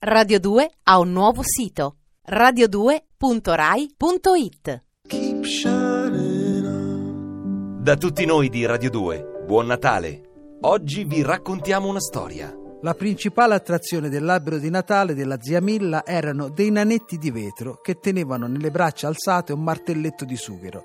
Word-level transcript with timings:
Radio 0.00 0.38
2 0.38 0.70
ha 0.84 1.00
un 1.00 1.10
nuovo 1.10 1.42
sito 1.42 1.96
radio2.rai.it. 2.30 4.84
Keep 5.08 5.44
shining 5.44 6.64
on. 6.64 7.82
Da 7.82 7.96
tutti 7.96 8.24
noi 8.24 8.48
di 8.48 8.64
Radio 8.64 8.90
2, 8.90 9.42
buon 9.44 9.66
Natale. 9.66 10.20
Oggi 10.60 11.02
vi 11.02 11.22
raccontiamo 11.22 11.88
una 11.88 11.98
storia. 11.98 12.56
La 12.82 12.94
principale 12.94 13.56
attrazione 13.56 14.08
dell'albero 14.08 14.58
di 14.58 14.70
Natale 14.70 15.14
della 15.14 15.40
zia 15.40 15.60
Milla 15.60 16.06
erano 16.06 16.48
dei 16.48 16.70
nanetti 16.70 17.18
di 17.18 17.32
vetro 17.32 17.80
che 17.82 17.98
tenevano 17.98 18.46
nelle 18.46 18.70
braccia 18.70 19.08
alzate 19.08 19.52
un 19.52 19.64
martelletto 19.64 20.24
di 20.24 20.36
sughero. 20.36 20.84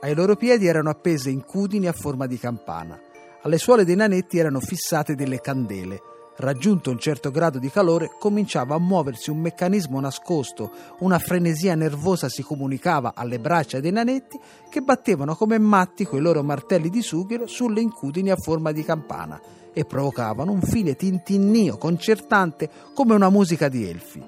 Ai 0.00 0.14
loro 0.14 0.36
piedi 0.36 0.66
erano 0.66 0.88
appese 0.88 1.28
incudini 1.28 1.86
a 1.86 1.92
forma 1.92 2.26
di 2.26 2.38
campana. 2.38 2.98
Alle 3.42 3.58
suole 3.58 3.84
dei 3.84 3.96
nanetti 3.96 4.38
erano 4.38 4.60
fissate 4.60 5.14
delle 5.14 5.42
candele. 5.42 6.00
Raggiunto 6.36 6.90
un 6.90 6.98
certo 6.98 7.30
grado 7.30 7.60
di 7.60 7.70
calore, 7.70 8.10
cominciava 8.18 8.74
a 8.74 8.80
muoversi 8.80 9.30
un 9.30 9.38
meccanismo 9.38 10.00
nascosto, 10.00 10.72
una 10.98 11.20
frenesia 11.20 11.76
nervosa 11.76 12.28
si 12.28 12.42
comunicava 12.42 13.12
alle 13.14 13.38
braccia 13.38 13.78
dei 13.78 13.92
nanetti 13.92 14.40
che 14.68 14.80
battevano 14.80 15.36
come 15.36 15.58
matti 15.58 16.04
coi 16.04 16.20
loro 16.20 16.42
martelli 16.42 16.90
di 16.90 17.02
sughero 17.02 17.46
sulle 17.46 17.80
incudini 17.80 18.30
a 18.30 18.36
forma 18.36 18.72
di 18.72 18.82
campana 18.82 19.40
e 19.72 19.84
provocavano 19.84 20.50
un 20.50 20.60
fine 20.60 20.96
tintinnio 20.96 21.78
concertante 21.78 22.68
come 22.94 23.14
una 23.14 23.30
musica 23.30 23.68
di 23.68 23.88
elfi. 23.88 24.22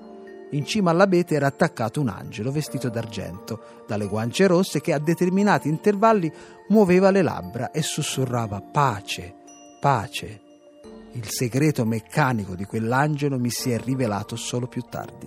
In 0.50 0.64
cima 0.64 0.92
all'abete 0.92 1.34
era 1.34 1.48
attaccato 1.48 2.00
un 2.00 2.08
angelo 2.08 2.52
vestito 2.52 2.88
d'argento, 2.88 3.82
dalle 3.84 4.06
guance 4.06 4.46
rosse 4.46 4.80
che 4.80 4.92
a 4.92 5.00
determinati 5.00 5.68
intervalli 5.68 6.32
muoveva 6.68 7.10
le 7.10 7.22
labbra 7.22 7.72
e 7.72 7.82
sussurrava 7.82 8.60
pace, 8.60 9.34
pace. 9.80 10.45
Il 11.16 11.30
segreto 11.30 11.86
meccanico 11.86 12.54
di 12.54 12.66
quell'angelo 12.66 13.38
mi 13.38 13.48
si 13.48 13.70
è 13.70 13.80
rivelato 13.80 14.36
solo 14.36 14.66
più 14.66 14.82
tardi. 14.82 15.26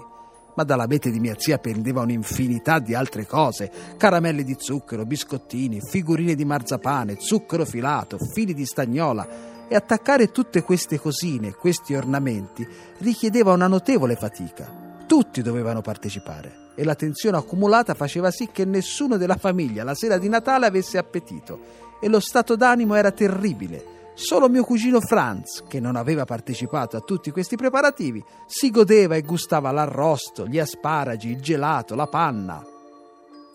Ma 0.55 0.63
dall'abete 0.63 1.09
di 1.09 1.19
mia 1.19 1.33
zia 1.35 1.57
pendeva 1.57 2.01
un'infinità 2.01 2.77
di 2.77 2.93
altre 2.93 3.25
cose: 3.25 3.71
caramelle 3.97 4.43
di 4.43 4.55
zucchero, 4.59 5.03
biscottini, 5.03 5.81
figurine 5.81 6.35
di 6.35 6.45
marzapane, 6.45 7.15
zucchero 7.17 7.65
filato, 7.65 8.19
fili 8.19 8.53
di 8.53 8.67
stagnola. 8.67 9.67
E 9.67 9.73
attaccare 9.73 10.29
tutte 10.29 10.61
queste 10.61 10.99
cosine, 10.99 11.53
questi 11.53 11.95
ornamenti, 11.95 12.67
richiedeva 12.99 13.53
una 13.53 13.67
notevole 13.67 14.15
fatica. 14.15 15.01
Tutti 15.07 15.41
dovevano 15.41 15.81
partecipare 15.81 16.67
e 16.75 16.83
la 16.83 16.93
tensione 16.93 17.37
accumulata 17.37 17.95
faceva 17.95 18.29
sì 18.29 18.49
che 18.51 18.63
nessuno 18.63 19.17
della 19.17 19.37
famiglia 19.37 19.83
la 19.83 19.95
sera 19.95 20.19
di 20.19 20.29
Natale 20.29 20.67
avesse 20.67 20.99
appetito 20.99 21.97
e 21.99 22.07
lo 22.07 22.19
stato 22.19 22.55
d'animo 22.55 22.93
era 22.93 23.09
terribile. 23.09 23.97
Solo 24.21 24.49
mio 24.49 24.65
cugino 24.65 24.99
Franz, 24.99 25.63
che 25.65 25.79
non 25.79 25.95
aveva 25.95 26.25
partecipato 26.25 26.97
a 26.97 26.99
tutti 26.99 27.31
questi 27.31 27.55
preparativi, 27.55 28.21
si 28.47 28.69
godeva 28.69 29.15
e 29.15 29.21
gustava 29.21 29.71
l'arrosto, 29.71 30.45
gli 30.45 30.59
asparagi, 30.59 31.29
il 31.29 31.39
gelato, 31.39 31.95
la 31.95 32.05
panna. 32.05 32.61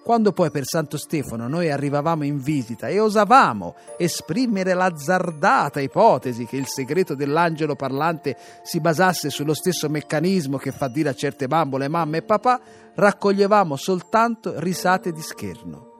Quando 0.03 0.33
poi 0.33 0.51
per 0.51 0.65
Santo 0.65 0.97
Stefano 0.97 1.49
noi 1.49 1.71
arrivavamo 1.71 2.25
in 2.25 2.39
visita 2.39 2.89
e 2.89 2.99
osavamo 2.99 3.75
esprimere 3.99 4.73
l'azzardata 4.73 5.81
ipotesi 5.81 6.47
che 6.47 6.57
il 6.57 6.67
segreto 6.67 7.15
dell'angelo 7.15 7.77
parlante 7.77 8.35
si 8.63 8.81
basasse 8.81 9.29
sullo 9.29 9.53
stesso 9.53 9.91
meccanismo 9.91 10.57
che 10.57 10.73
fa 10.73 10.89
dire 10.89 11.11
a 11.11 11.15
certe 11.15 11.47
bambole 11.47 11.89
mamma 11.89 12.17
e 12.17 12.23
papà, 12.23 12.59
raccoglievamo 12.95 13.77
soltanto 13.77 14.59
risate 14.61 15.13
di 15.13 15.21
scherno. 15.21 15.94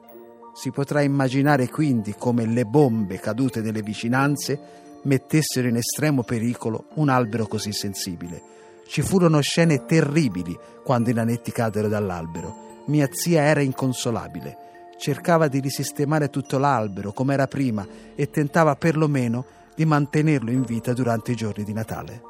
Si 0.55 0.71
potrà 0.71 1.01
immaginare 1.01 1.67
quindi 1.67 2.15
come 2.17 2.45
le 2.45 2.63
bombe 2.63 3.19
cadute 3.19 3.59
nelle 3.59 3.81
vicinanze 3.81 4.57
mettessero 5.03 5.67
in 5.67 5.75
estremo 5.75 6.23
pericolo 6.23 6.85
un 6.95 7.09
albero 7.09 7.45
così 7.45 7.73
sensibile. 7.73 8.41
Ci 8.87 9.01
furono 9.01 9.41
scene 9.41 9.83
terribili 9.83 10.57
quando 10.81 11.09
i 11.09 11.13
nanetti 11.13 11.51
caddero 11.51 11.89
dall'albero. 11.89 12.83
Mia 12.85 13.09
zia 13.11 13.41
era 13.41 13.59
inconsolabile. 13.59 14.57
Cercava 14.97 15.49
di 15.49 15.59
risistemare 15.59 16.29
tutto 16.29 16.57
l'albero 16.57 17.11
come 17.11 17.33
era 17.33 17.47
prima 17.47 17.85
e 18.15 18.29
tentava 18.29 18.77
perlomeno 18.77 19.45
di 19.75 19.83
mantenerlo 19.83 20.51
in 20.51 20.61
vita 20.61 20.93
durante 20.93 21.33
i 21.33 21.35
giorni 21.35 21.65
di 21.65 21.73
Natale. 21.73 22.21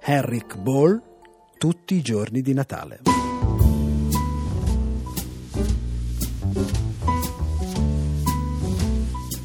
Henrik 0.00 0.58
Ball, 0.58 1.00
tutti 1.56 1.94
i 1.94 2.02
giorni 2.02 2.42
di 2.42 2.52
Natale. 2.52 3.27